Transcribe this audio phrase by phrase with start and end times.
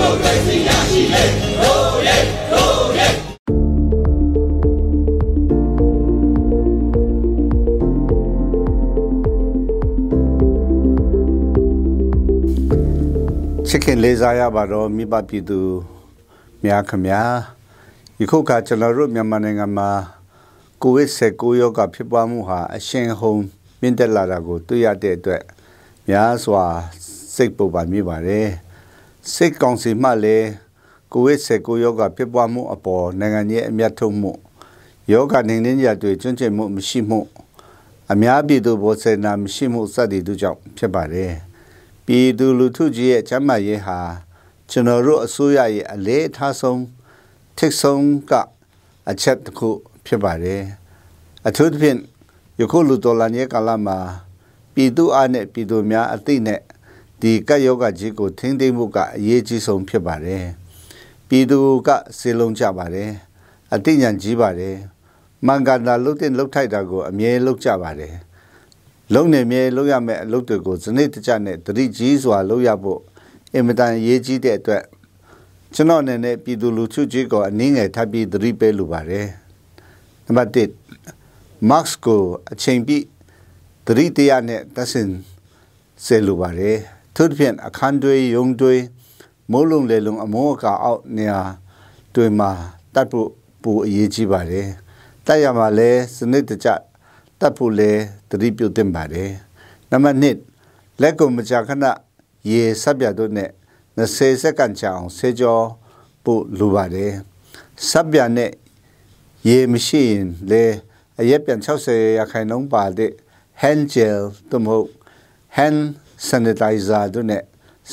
[0.00, 1.24] မိုကရေစီရရှိလေ
[1.60, 2.16] ရိုးရဲ
[2.52, 3.08] ရိုးရဲ
[13.68, 15.60] ချစ်ခင်လေးစားရပါတော့မိဘပြည်သူ
[16.64, 17.22] များခမညာ
[18.20, 19.90] ယခုကကျွန်တော်တို့မြန်မာနိုင်ငံမှာ
[20.82, 23.40] ကိုဗစ်19ရောဂါဖြစ်ပွားမှုဟာအရှင်ဟုန်
[23.80, 25.42] မြင့်တက်လာတာကိုတွေ့ရတဲ့အတွက်
[26.08, 26.64] များစွာ
[27.34, 28.48] စိတ်ပူပါမိပါတယ်
[29.34, 30.48] စိတ်ကောင်းစီမှလည်း
[31.12, 34.32] ကိုဗစ်19ရောဂါဖြစ်ပွားမှုအပေါ်နိုင်ငံရဲ့အမျက်ထုတ်မှု
[35.12, 37.20] ယောဂနေနေရတွေကျွမ်းကျင်မှုမရှိမှု
[38.12, 41.32] အများပြည်သူဘောစေနာမရှိမှုစသည်တို့ကြောင့်ဖြစ်ပါတယ်
[42.06, 43.98] ပြည်သူလူထုကြီးရဲ့ချမ်းသာရေးဟာ
[44.70, 46.82] ကျွန်တော်တို့အစိုးရရဲ့အလေးအထားဆုံး
[47.56, 48.32] ထိတ်ဆုံးက
[49.10, 49.68] အချက်တစ်ခု
[50.06, 50.62] ဖြစ်ပါတယ်
[51.46, 51.98] အထူးသဖြင့်
[52.60, 53.98] ယခုလူတော်လာရဲ့ကာလမှာ
[54.74, 56.60] ပြည်သူအားနဲ့ပြည်သူများအသိနဲ့
[57.22, 60.44] ဒီကပ်ယောဂကြီးကိုထိန်းသိမ်းမှုကအရေးကြီးဆုံးဖြစ်ပါတယ်
[61.28, 61.88] ပြည်သူက
[62.18, 63.10] စေလုံးကြပါတယ်
[63.74, 64.76] အသိဉာဏ်ကြီးပါတယ်
[65.46, 68.14] မင်္ဂလာလုတ်တဲ့လုတ်ထိုက်တာကိုအမြဲလုတ်ကြပါတယ်
[69.14, 73.00] လုံနေမြဲလုတ်ရမယ့်အလုပ်တွေကိုစနစ်တကျနဲ့တတိကြီးစွာလုပ်ရဖို့
[73.54, 74.84] အင်မတန်အရေးကြီးတဲ့အတွက်
[75.74, 79.26] ကျွန်တော်အနေနဲ့ပြည်သူလူထုကြီးကိုအနည်းငယ်ထပ်ပြီးသတိပေးလိုပါတယ်
[80.26, 83.04] နံပါတ်1 Max ကိုအချိန်ပြည့်
[83.86, 85.08] သတိတရားနဲ့တဆင်
[86.04, 86.78] စေလိုပါတယ်
[87.14, 88.74] သူတို့ဖြင့်အခန်းတွေယုံတွေ
[89.50, 91.40] မိုးလုံးလေလုံးအမောအကာအောက်နေရာ
[92.14, 92.50] တွေမှာ
[92.94, 93.28] တတ်ဖို့
[93.62, 94.68] ပူအရေးကြီးပါတယ်
[95.26, 96.68] တက်ရမှာလဲစနစ်တကျ
[97.40, 97.90] တတ်ဖို့လဲ
[98.28, 99.30] သတိပြုသင့်ပါတယ်
[99.90, 100.18] နံပါတ်
[100.62, 101.84] 2လက်ကိုမကြာခဏ
[102.50, 103.50] ရေဆက်ပြတို့နဲ့
[103.98, 105.58] 20စက္ကန့်ချအောင်ဆေးကြော
[106.24, 107.12] ပို့လိုပါတယ်
[107.88, 108.52] ဆက်ပြနဲ့
[109.48, 110.64] ရေမရှိရင်လေ
[111.20, 113.12] အရက်ပြန်60ရာခိုင်နှုန်းပါတဲ့
[113.62, 114.88] hand gel သို့မဟုတ်
[115.56, 115.80] hand
[116.28, 117.42] sanitizer တို့နဲ့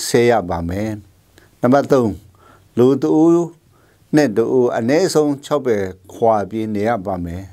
[0.05, 0.91] ဆေးရပါမယ်
[1.61, 3.11] နံပါတ်3လူတူ
[4.15, 4.45] နဲ့တူ
[4.77, 5.77] အနည်းဆုံး6ပဲ
[6.13, 7.43] ခွာပြီးနေရပါမယ်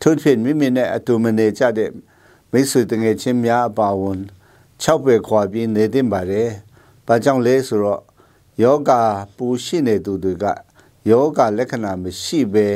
[0.00, 1.90] ထို့ဖြစ်မိမိနဲ့အတူမနေကြတဲ့
[2.52, 4.20] မိတ်ဆွေတငယ်ချင်းများအပါအဝင်
[4.82, 6.48] 6ပဲခွာပြီးနေသင့်ပါတယ်။
[7.06, 8.02] ဘာကြောင့်လဲဆိုတော့
[8.62, 8.90] ယောဂ
[9.36, 10.44] ပူရှိနေသူတွေက
[11.10, 12.68] ယောဂလက္ခဏာမရှိဘဲ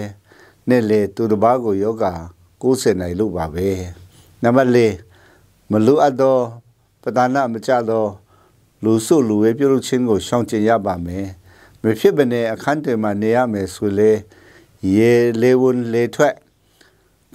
[0.68, 2.04] နဲ့လေသူတစ်ပါးကိုယောဂ
[2.62, 3.68] 90နိုင်လို့ပါပဲ။
[4.42, 4.78] နံပါတ်၄
[5.70, 6.38] မလူအပ်သော
[7.04, 8.04] ပဒါနမကြသော
[8.84, 11.26] လူစုလူဝဲပြုလုပ်ခြင်းကိုရှောင်ကျဉ်ရပါမယ်။
[11.82, 14.10] မဖြစ်ဘဲနဲ့အခန်းတွေမှာနေရမယ်ဆိုလေ
[14.96, 15.12] ရေ
[15.42, 16.34] လေဝန်လေထွက်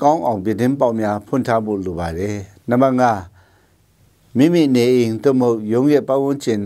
[0.01, 2.35] ကောင်းအောင်ပြတင်းပေါက်များဖွင့်ထားဖို့လိုပါတယ်။
[2.69, 6.61] နံပါတ်5မိမိနေအိမ်သို့မဟုတ်ရုံးရဲ့ပတ်ဝန်းကျင်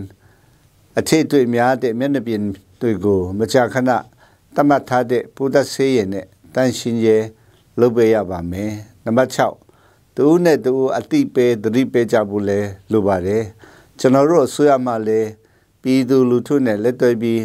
[0.98, 2.42] အထည်တွေများတဲ့မျက်နှာပြင်
[2.80, 3.90] တွေကိုမကြာခဏ
[4.54, 7.16] တတ်မှတ်ထားတဲ့ပုဒ်သက်ဆေးရည်နဲ့တန်ရှင်းရဲ
[7.80, 8.72] လုပ်ပေးရပါမယ်။
[9.04, 9.63] နံပါတ်6
[10.16, 12.60] တူနဲ့တူအတိပေးသတိပေးကြဖို့လဲ
[12.92, 13.42] လိုပါတယ်။
[13.98, 15.20] ကျွန်တော်တို့ဆွေးရမှလဲ
[15.82, 17.40] ပြည်သူလူထုနဲ့လက်တွဲပြီး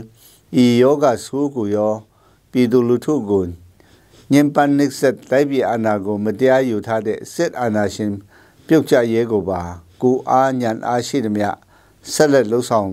[0.64, 1.94] ဤယောဂဆိုးကိုရော
[2.52, 3.44] ပြည်သူလူထုကို
[4.32, 8.12] ညင်ပန်နစ်ဆက်တိုက်ပြည်အာဏာကို မတရားယူထားတဲ့စစ်အာဏာရှင်
[8.68, 9.62] ပြုတ်ကျရဲကိုပါ
[10.02, 11.46] ကိုအားညံအားရှိသည်မြ
[12.14, 12.92] ဆက်လက်လှုပ်ဆောင်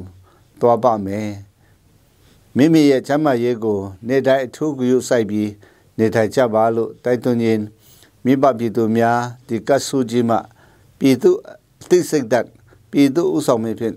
[0.61, 1.31] သွားပါမယ်
[2.57, 5.51] မိမိရဲ့ချမ်းသာရေးကို နေတိုင်းအထူးဂရုစိုက်ပြီး
[5.99, 7.65] နေထိုင်ကြပါလို့တိုက်တွန်းရင်း
[8.27, 10.37] မိဘပြည်သူများဒီကဆူကြီးမှ
[10.99, 11.31] ပြည်သူ
[11.89, 12.47] သိစိတ်သက်
[12.91, 13.95] ပြည်သူဥဆောင်မဖြင့်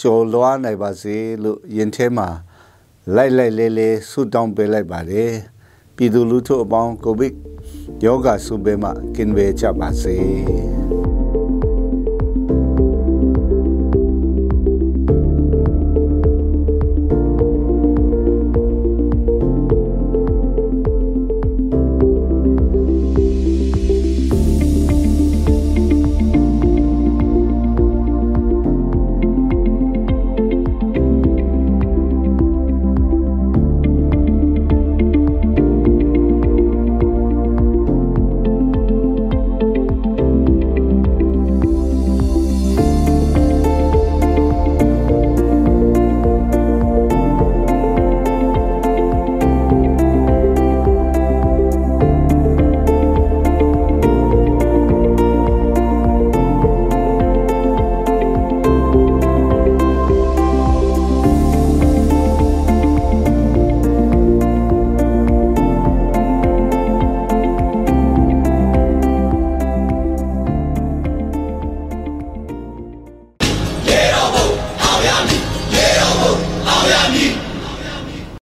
[0.00, 2.28] ကြော်လွားနိုင်ပါစေလို့ယင်ထဲမှာ
[3.14, 5.32] လိုက်လိုက်လေးလေးဆုတောင်းပေးလိုက်ပါတယ်
[5.96, 7.34] ပြည်သူလူထုအပေါင်းကိုဗစ်
[8.04, 10.69] ယောဂဆုဘေးမှကင်ဝေးကြပါစေ